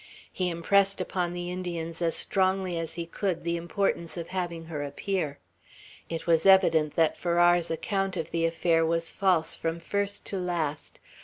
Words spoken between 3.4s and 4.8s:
the importance of having